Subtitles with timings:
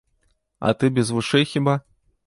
[0.69, 1.81] А ты без вушэй хіба?